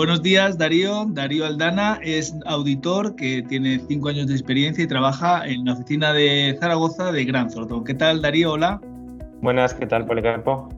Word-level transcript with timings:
Buenos 0.00 0.22
días, 0.22 0.56
Darío. 0.56 1.04
Darío 1.10 1.44
Aldana 1.44 2.00
es 2.02 2.34
auditor 2.46 3.16
que 3.16 3.42
tiene 3.42 3.78
cinco 3.86 4.08
años 4.08 4.28
de 4.28 4.32
experiencia 4.32 4.82
y 4.82 4.86
trabaja 4.86 5.46
en 5.46 5.66
la 5.66 5.74
oficina 5.74 6.14
de 6.14 6.56
Zaragoza 6.58 7.12
de 7.12 7.22
Gran 7.26 7.50
Thornton. 7.50 7.84
¿Qué 7.84 7.92
tal, 7.92 8.22
Darío? 8.22 8.52
Hola. 8.52 8.80
Buenas, 9.42 9.74
¿qué 9.74 9.84
tal, 9.84 10.06
Policarpo? 10.06 10.70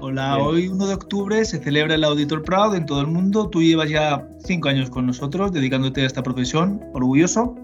Hola, 0.00 0.38
hoy 0.38 0.66
1 0.66 0.88
de 0.88 0.94
octubre 0.94 1.44
se 1.44 1.60
celebra 1.60 1.94
el 1.94 2.02
Auditor 2.02 2.42
Proud 2.42 2.74
en 2.74 2.84
todo 2.84 3.00
el 3.00 3.06
mundo. 3.06 3.48
Tú 3.48 3.62
llevas 3.62 3.90
ya 3.90 4.26
cinco 4.38 4.70
años 4.70 4.90
con 4.90 5.06
nosotros 5.06 5.52
dedicándote 5.52 6.02
a 6.02 6.06
esta 6.06 6.24
profesión. 6.24 6.80
¿Orgulloso? 6.94 7.54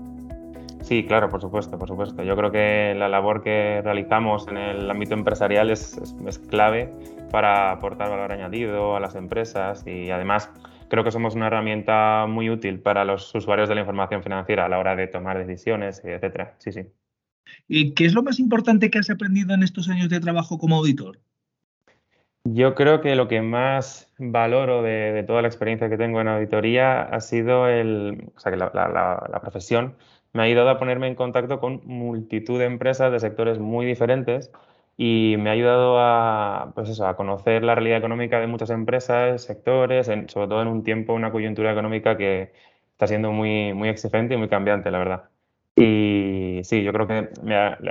Sí, 0.82 1.04
claro, 1.04 1.28
por 1.28 1.40
supuesto, 1.40 1.76
por 1.76 1.88
supuesto. 1.88 2.22
Yo 2.22 2.36
creo 2.36 2.52
que 2.52 2.94
la 2.96 3.08
labor 3.08 3.42
que 3.42 3.82
realizamos 3.82 4.46
en 4.46 4.58
el 4.58 4.88
ámbito 4.88 5.14
empresarial 5.14 5.70
es, 5.70 5.98
es 6.24 6.38
clave 6.38 6.94
para 7.32 7.72
aportar 7.72 8.10
valor 8.10 8.30
añadido 8.30 8.94
a 8.94 9.00
las 9.00 9.16
empresas 9.16 9.84
y 9.88 10.12
además 10.12 10.50
creo 10.90 11.04
que 11.04 11.10
somos 11.10 11.34
una 11.34 11.46
herramienta 11.46 12.26
muy 12.28 12.50
útil 12.50 12.80
para 12.80 13.06
los 13.06 13.34
usuarios 13.34 13.68
de 13.70 13.76
la 13.76 13.80
información 13.80 14.22
financiera 14.22 14.66
a 14.66 14.68
la 14.68 14.78
hora 14.78 14.96
de 14.96 15.06
tomar 15.06 15.38
decisiones, 15.38 16.02
etcétera. 16.04 16.56
Sí, 16.58 16.72
sí. 16.72 16.82
¿Y 17.66 17.94
qué 17.94 18.04
es 18.04 18.12
lo 18.12 18.22
más 18.22 18.38
importante 18.38 18.90
que 18.90 18.98
has 18.98 19.08
aprendido 19.08 19.54
en 19.54 19.62
estos 19.62 19.88
años 19.88 20.10
de 20.10 20.20
trabajo 20.20 20.58
como 20.58 20.76
auditor? 20.76 21.18
Yo 22.44 22.74
creo 22.74 23.00
que 23.00 23.14
lo 23.16 23.28
que 23.28 23.42
más 23.42 24.12
valoro 24.18 24.82
de, 24.82 25.24
toda 25.26 25.42
la 25.42 25.48
experiencia 25.48 25.90
que 25.90 25.98
tengo 25.98 26.20
en 26.20 26.28
auditoría 26.28 27.02
ha 27.02 27.20
sido 27.20 27.68
el, 27.68 28.30
o 28.34 28.40
sea, 28.40 28.50
que 28.50 28.58
la, 28.58 28.70
la, 28.72 29.40
profesión 29.40 29.94
me 30.32 30.42
ha 30.42 30.44
ayudado 30.46 30.70
a 30.70 30.78
ponerme 30.78 31.06
en 31.06 31.14
contacto 31.14 31.60
con 31.60 31.82
multitud 31.84 32.58
de 32.58 32.64
empresas 32.64 33.12
de 33.12 33.20
sectores 33.20 33.58
muy 33.58 33.84
diferentes 33.84 34.50
y 35.02 35.36
me 35.38 35.48
ha 35.48 35.54
ayudado 35.54 35.98
a, 35.98 36.72
pues 36.74 36.90
eso, 36.90 37.06
a 37.06 37.16
conocer 37.16 37.64
la 37.64 37.74
realidad 37.74 37.96
económica 37.96 38.38
de 38.38 38.46
muchas 38.46 38.68
empresas, 38.68 39.42
sectores, 39.42 40.08
sobre 40.08 40.46
todo 40.46 40.60
en 40.60 40.68
un 40.68 40.84
tiempo, 40.84 41.14
una 41.14 41.32
coyuntura 41.32 41.72
económica 41.72 42.18
que 42.18 42.52
está 42.92 43.06
siendo 43.06 43.32
muy, 43.32 43.72
muy 43.72 43.88
exigente 43.88 44.34
y 44.34 44.36
muy 44.36 44.50
cambiante, 44.50 44.90
la 44.90 44.98
verdad. 44.98 45.30
Y 45.74 46.60
sí, 46.64 46.82
yo 46.82 46.92
creo 46.92 47.06
que 47.06 47.30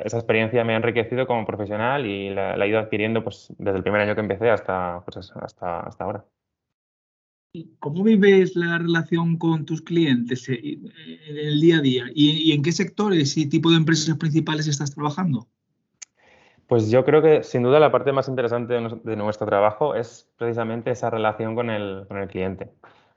esa 0.06 0.18
experiencia 0.18 0.64
me 0.64 0.74
ha 0.74 0.78
enriquecido 0.78 1.26
como 1.26 1.48
profesional 1.48 2.06
y 2.06 2.30
la, 2.30 2.54
he 2.64 2.70
ido 2.70 2.78
adquiriendo 2.78 3.24
pues, 3.24 3.52
desde 3.58 3.78
el 3.78 3.84
primer 3.84 4.02
año 4.02 4.14
que 4.14 4.22
empecé 4.22 4.52
hasta, 4.52 5.02
pues, 5.04 5.32
hasta, 5.36 5.80
hasta 5.80 6.04
ahora. 6.04 6.26
¿Y 7.52 7.72
cómo 7.80 8.04
vives 8.04 8.56
la 8.56 8.78
relación 8.78 9.40
con 9.40 9.66
tus 9.66 9.82
clientes 9.82 10.48
eh, 10.48 10.78
en 11.28 11.38
el 11.40 11.60
día 11.60 11.78
a 11.78 11.82
día? 11.82 12.04
¿Y, 12.14 12.52
y 12.52 12.52
en 12.52 12.62
qué 12.62 12.72
sectores 12.72 13.36
y 13.36 13.50
tipo 13.50 13.72
de 13.72 13.78
empresas 13.78 14.16
principales 14.16 14.68
estás 14.68 14.94
trabajando? 14.94 15.48
Pues 16.70 16.92
yo 16.92 17.04
creo 17.04 17.24
que 17.24 17.42
sin 17.42 17.64
duda 17.64 17.80
la 17.80 17.92
parte 17.92 18.12
más 18.12 18.28
interesante 18.28 18.76
de 18.76 19.16
nuestro 19.16 19.48
trabajo 19.48 19.96
es 19.96 20.32
precisamente 20.38 20.92
esa 20.92 21.10
relación 21.10 21.56
con 21.56 21.72
el, 21.72 22.06
cliente. 22.30 22.70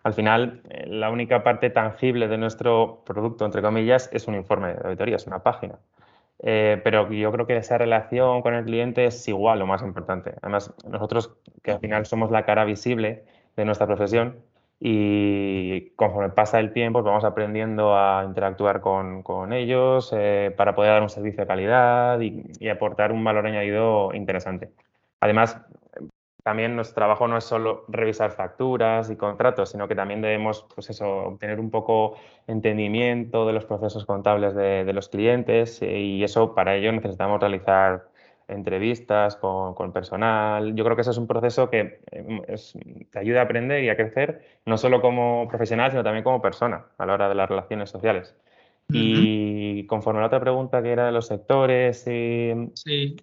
Al 0.05 0.15
final, 0.15 0.63
eh, 0.71 0.87
la 0.87 1.11
única 1.11 1.43
parte 1.45 1.69
tangible 1.69 2.29
de 2.29 2.39
nuestro 2.39 3.03
producto, 3.05 3.45
entre 3.45 3.61
comillas, 3.61 4.09
es 4.11 4.27
un 4.27 4.37
informe 4.37 4.69
de 4.69 4.81
auditoría, 4.85 5.17
es 5.17 5.27
una 5.27 5.43
página. 5.43 5.79
Eh, 6.39 6.81
pero 6.83 7.13
yo 7.13 7.31
creo 7.31 7.47
que 7.47 7.59
esa 7.59 7.77
relación 7.77 8.41
con 8.41 8.55
el 8.55 8.65
cliente 8.65 9.05
es 9.05 9.29
igual 9.29 9.59
lo 9.59 9.67
más 9.67 9.83
importante. 9.83 10.33
Además, 10.41 10.73
nosotros 10.89 11.37
que 11.63 11.73
al 11.73 11.81
final 11.81 12.07
somos 12.07 12.31
la 12.31 12.47
cara 12.47 12.65
visible 12.65 13.27
de 13.57 13.67
nuestra 13.67 13.87
profesión, 13.87 14.37
y 14.85 15.91
conforme 15.95 16.31
pasa 16.31 16.59
el 16.59 16.73
tiempo 16.73 16.99
pues 16.99 17.05
vamos 17.05 17.25
aprendiendo 17.25 17.97
a 17.97 18.25
interactuar 18.27 18.81
con, 18.81 19.23
con 19.23 19.53
ellos 19.53 20.13
eh, 20.13 20.53
para 20.57 20.75
poder 20.75 20.95
dar 20.95 21.03
un 21.03 21.09
servicio 21.09 21.43
de 21.43 21.47
calidad 21.47 22.21
y, 22.21 22.69
aportar 22.69 23.13
un 23.13 23.23
valor 23.23 23.47
añadido 23.47 24.13
interesante. 24.13 24.73
Además, 25.21 25.57
también 26.43 26.75
nuestro 26.75 26.97
trabajo 26.97 27.29
no 27.29 27.37
es 27.37 27.45
solo 27.45 27.85
revisar 27.87 28.33
facturas 28.33 29.09
y 29.09 29.15
contratos, 29.15 29.71
sino 29.71 29.87
que 29.87 29.95
también 29.95 30.21
debemos 30.21 30.67
pues 30.75 30.91
eso, 30.91 31.09
obtener 31.27 31.61
un 31.61 31.71
poco 31.71 32.17
entendimiento 32.49 33.47
de 33.47 33.53
los 33.53 33.65
procesos 33.65 34.05
contables 34.05 34.53
de, 34.57 34.85
de 34.85 34.93
los 34.93 35.09
clientes 35.09 35.81
eh, 35.83 36.01
y 36.01 36.25
eso 36.25 36.57
para 36.57 36.75
ello 36.75 36.91
necesitamos 36.91 37.41
realizar 37.41 38.09
entrevistas 38.49 39.37
con, 39.37 39.93
personal. 39.93 40.75
Yo 40.75 40.85
creo 40.85 40.97
que 40.97 41.03
ese 41.03 41.11
es 41.11 41.19
un 41.19 41.27
proceso 41.27 41.71
que 41.71 42.01
em, 42.11 42.43
te 43.11 43.19
ayuda 43.19 43.41
a 43.41 43.45
aprender 43.45 43.83
y 43.85 43.89
a 43.89 43.97
crecer, 43.97 44.43
no 44.67 44.79
solo 44.79 45.01
como 45.01 45.47
profesional, 45.49 45.91
sino 45.91 46.03
también 46.05 46.25
como 46.25 46.43
persona 46.43 46.87
a 46.99 47.07
la 47.07 47.15
hora 47.15 47.29
de 47.29 47.35
las 47.35 47.49
relaciones 47.49 47.91
sociales. 47.91 48.35
Y 48.89 49.87
conforme 49.87 50.19
a 50.19 50.23
la 50.23 50.27
otra 50.27 50.41
pregunta 50.41 50.83
que 50.83 50.93
era 50.93 51.07
de 51.07 51.13
los 51.13 51.27
sectores 51.27 52.07
y 52.07 52.51
en 52.51 52.73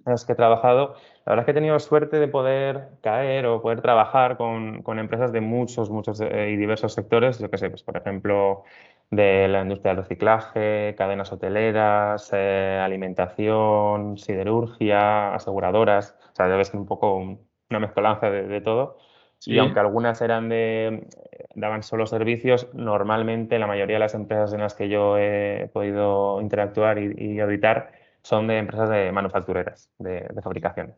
los 0.06 0.26
que 0.26 0.34
he 0.34 0.36
trabajado, 0.36 0.96
la 1.26 1.34
verdad 1.34 1.42
es 1.42 1.46
que 1.46 1.52
he 1.52 1.54
tenido 1.54 1.78
suerte 1.80 2.20
de 2.20 2.28
poder 2.28 2.90
caer 3.02 3.46
o 3.46 3.62
poder 3.62 3.82
trabajar 3.82 4.38
con, 4.38 4.82
con 4.82 4.98
empresas 4.98 5.32
de 5.32 5.42
muchos, 5.42 5.92
muchos 5.92 6.20
eh, 6.22 6.50
y 6.52 6.56
diversos 6.58 6.94
sectores. 6.94 7.38
Yo 7.38 7.52
que 7.52 7.60
sé, 7.60 7.70
pues 7.70 7.84
por 7.84 7.98
ejemplo, 7.98 8.64
de 9.12 9.48
la 9.48 9.62
industria 9.62 9.94
del 9.94 10.04
reciclaje, 10.04 10.96
cadenas 10.98 11.32
hoteleras, 11.32 12.30
eh, 12.34 12.80
alimentación, 12.82 14.18
siderurgia, 14.18 15.34
aseguradoras. 15.34 16.16
O 16.32 16.36
sea, 16.36 16.48
debe 16.48 16.66
ser 16.66 16.80
un 16.80 16.86
poco 16.86 17.18
una 17.18 17.80
mezcolanza 17.80 18.30
de, 18.30 18.62
todo. 18.62 18.98
Y 19.46 19.58
aunque 19.58 19.80
algunas 19.80 20.22
eran 20.22 20.50
de, 20.50 21.08
daban 21.56 21.84
solo 21.84 22.06
servicios, 22.06 22.68
normalmente 22.74 23.60
la 23.60 23.68
mayoría 23.68 23.96
de 23.96 24.02
las 24.02 24.14
empresas 24.14 24.54
en 24.54 24.60
las 24.60 24.76
que 24.76 24.90
yo 24.90 25.18
he 25.18 25.70
podido 25.74 26.42
interactuar 26.42 27.00
y, 27.00 27.40
auditar 27.40 27.92
son 28.22 28.48
de 28.48 28.58
empresas 28.58 28.90
de 28.90 29.12
manufactureras, 29.12 29.90
de, 29.98 30.28
fabricación. 30.44 30.94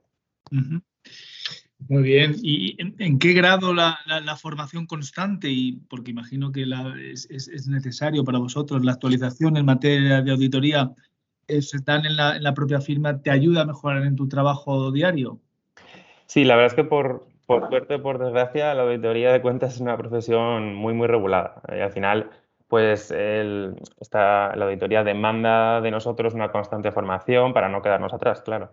Muy 1.88 2.04
bien. 2.04 2.36
¿Y 2.42 2.76
en, 2.80 3.20
qué 3.20 3.34
grado 3.34 3.74
la, 3.74 3.98
formación 4.40 4.88
constante? 4.88 5.50
Y 5.50 5.74
porque 5.90 6.12
imagino 6.12 6.52
que 6.52 6.66
es, 7.12 7.68
necesario 7.68 8.24
para 8.24 8.40
vosotros 8.40 8.84
la 8.84 8.94
actualización 8.94 9.58
en 9.58 9.66
materia 9.66 10.22
de 10.22 10.32
auditoría 10.32 10.92
están 11.48 12.06
en 12.06 12.16
la, 12.16 12.38
en 12.38 12.44
la, 12.44 12.54
propia 12.54 12.80
firma, 12.80 13.22
¿te 13.22 13.30
ayuda 13.30 13.62
a 13.62 13.66
mejorar 13.66 14.04
en 14.04 14.16
tu 14.16 14.28
trabajo 14.30 14.92
diario? 14.92 15.40
Sí, 16.26 16.46
la 16.46 16.56
verdad 16.56 16.72
es 16.72 16.76
que 16.76 16.86
por, 16.86 17.28
por 17.60 17.70
suerte 17.70 18.00
por 18.00 18.18
desgracia, 18.18 18.74
la 18.74 18.84
auditoría 18.84 19.34
de 19.34 19.42
cuentas 19.42 19.76
es 19.76 19.82
una 19.82 19.98
profesión 19.98 20.74
muy, 20.74 20.94
muy 20.94 21.08
regulada. 21.08 21.62
Y 21.68 21.82
al 21.82 21.92
final, 21.92 22.30
pues 22.70 23.12
el, 23.12 23.76
esta, 24.00 24.56
la 24.56 24.66
auditoría 24.66 25.04
demanda 25.04 25.82
de 25.82 25.92
nosotros 25.92 26.34
una 26.34 26.52
constante 26.52 26.94
formación 26.94 27.54
para 27.54 27.68
no 27.68 27.82
quedarnos 27.82 28.14
atrás, 28.14 28.42
claro. 28.42 28.72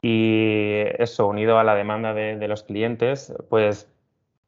Y 0.00 0.82
eso, 0.98 1.26
unido 1.26 1.58
a 1.58 1.64
la 1.64 1.74
demanda 1.74 2.14
de, 2.14 2.46
los 2.46 2.62
clientes, 2.62 3.34
pues 3.50 3.92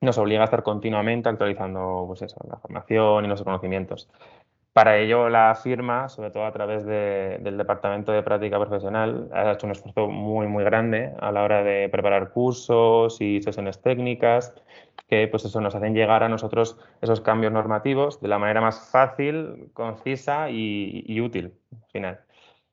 nos 0.00 0.18
obliga 0.18 0.42
a 0.42 0.44
estar 0.44 0.62
continuamente 0.62 1.28
actualizando 1.28 2.04
pues 2.06 2.22
eso, 2.22 2.36
la 2.48 2.58
formación 2.58 3.24
y 3.24 3.28
los 3.28 3.42
conocimientos. 3.42 4.08
Para 4.78 4.96
ello, 4.96 5.28
la 5.28 5.56
firma, 5.56 6.08
sobre 6.08 6.30
todo 6.30 6.46
a 6.46 6.52
través 6.52 6.86
del 6.86 7.58
Departamento 7.58 8.12
de 8.12 8.22
Práctica 8.22 8.60
Profesional, 8.60 9.28
ha 9.32 9.50
hecho 9.50 9.66
un 9.66 9.72
esfuerzo 9.72 10.06
muy, 10.06 10.46
muy 10.46 10.62
grande 10.62 11.14
a 11.18 11.32
la 11.32 11.42
hora 11.42 11.64
de 11.64 11.88
preparar 11.88 12.30
cursos 12.30 13.20
y 13.20 13.42
sesiones 13.42 13.82
técnicas 13.82 14.54
que 15.08 15.26
pues 15.26 15.44
eso, 15.44 15.60
nos 15.60 15.74
hacen 15.74 15.94
llegar 15.94 16.22
a 16.22 16.28
nosotros 16.28 16.78
esos 17.00 17.20
cambios 17.20 17.52
normativos 17.52 18.20
de 18.20 18.28
la 18.28 18.38
manera 18.38 18.60
más 18.60 18.88
fácil, 18.92 19.68
concisa 19.72 20.48
y, 20.48 21.20
útil 21.20 21.54
al 21.72 21.90
final 21.90 22.20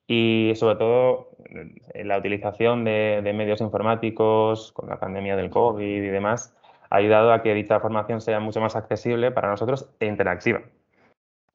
y 0.05 0.53
sobre 0.57 0.75
todo 0.75 1.29
la 1.95 2.19
utilización 2.19 2.83
de, 2.83 3.33
medios 3.35 3.61
informáticos 3.61 4.73
con 4.73 4.89
la 4.89 4.99
pandemia 4.99 5.35
del 5.35 5.49
COVID 5.49 6.03
y 6.03 6.09
demás 6.09 6.55
ha 6.91 6.97
ayudado 6.97 7.33
a 7.33 7.41
que 7.41 7.55
dicha 7.55 7.79
formación 7.79 8.21
sea 8.21 8.39
mucho 8.39 8.61
más 8.61 8.75
accesible 8.75 9.31
para 9.31 9.49
nosotros 9.49 9.89
e 9.99 10.05
interactiva. 10.05 10.61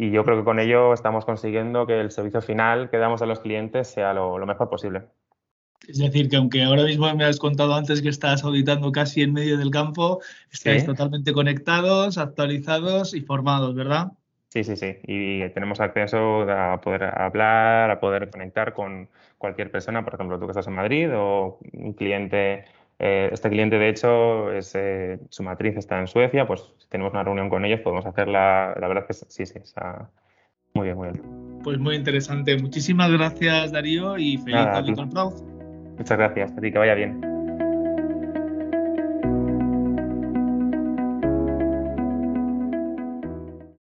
Y 0.01 0.11
yo 0.11 0.25
creo 0.25 0.39
que 0.39 0.45
con 0.45 0.59
ello 0.59 0.95
estamos 0.95 1.27
consiguiendo 1.27 1.87
que 1.87 2.01
el 2.01 2.11
servicio 2.11 2.41
final 2.41 2.89
que 2.89 2.97
damos 2.97 3.21
a 3.21 3.27
los 3.27 3.41
clientes 3.41 3.87
sea 3.87 4.15
lo, 4.15 4.39
mejor 4.47 4.71
posible. 4.71 5.03
Es 5.87 5.99
decir, 5.99 6.31
que 6.31 6.37
aunque 6.37 6.65
ahora 6.65 6.85
mismo 6.85 7.15
me 7.15 7.27
has 7.27 7.39
contado 7.39 7.75
antes 7.75 8.01
que 8.01 8.09
estás 8.09 8.43
auditando 8.43 8.93
casi 8.93 9.21
en 9.21 9.35
medio 9.35 9.59
del 9.59 9.71
campo, 9.71 10.23
estáis 10.51 10.87
totalmente 10.87 11.35
conectados, 11.35 12.17
actualizados 12.17 13.13
y 13.13 13.21
formados, 13.21 13.75
¿verdad? 13.75 14.13
Sí, 14.49 14.65
sí, 14.65 14.75
sí. 14.75 14.97
Y 15.03 15.47
tenemos 15.51 15.81
acceso 15.81 16.51
a 16.51 16.81
poder 16.81 17.05
hablar, 17.05 17.91
a 17.91 18.01
poder 18.01 18.31
conectar 18.31 18.73
con 18.73 19.07
cualquier 19.37 19.71
persona, 19.71 20.03
por 20.03 20.15
ejemplo, 20.15 20.39
tú 20.39 20.47
que 20.47 20.53
estás 20.53 20.67
en 20.67 20.77
Madrid 20.77 21.11
o 21.15 21.59
un 21.75 21.93
cliente. 21.93 22.65
Eh, 23.03 23.31
este 23.33 23.49
cliente, 23.49 23.79
de 23.79 23.89
hecho, 23.89 24.53
es, 24.53 24.75
eh, 24.75 25.19
su 25.31 25.43
matriz 25.43 25.75
está 25.77 25.99
en 25.99 26.07
Suecia, 26.07 26.47
pues 26.47 26.61
si 26.77 26.87
tenemos 26.89 27.15
una 27.15 27.25
reunión 27.25 27.49
con 27.49 27.65
ellos 27.65 27.81
podemos 27.81 28.05
hacerla. 28.05 28.75
La 28.79 28.89
verdad 28.89 29.07
es 29.09 29.21
que 29.21 29.27
sí, 29.31 29.47
sí, 29.47 29.59
está 29.59 30.11
muy 30.75 30.85
bien, 30.85 30.99
muy 30.99 31.09
bien. 31.09 31.61
Pues 31.65 31.79
muy 31.79 31.97
interesante. 31.97 32.59
Muchísimas 32.59 33.11
gracias, 33.11 33.73
Darío, 33.73 34.19
y 34.19 34.37
feliz 34.37 34.67
Proud. 35.11 35.33
Muchas 35.97 36.19
gracias, 36.19 36.53
a 36.53 36.61
ti, 36.61 36.71
que 36.71 36.79
vaya 36.79 36.95
bien. 36.95 37.30